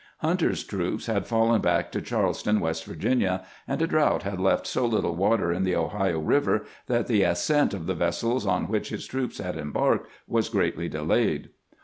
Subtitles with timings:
[0.17, 4.83] Hunter's troops had fallen back to Charleston, West Virginia, and a drought had left so
[4.83, 9.05] little water in the Ohio River that the ascent of the vessels on which his
[9.05, 11.51] troops had embarked was greatly delayed.